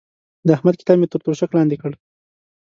[0.45, 1.91] د احمد کتاب مې تر توشک لاندې کړ.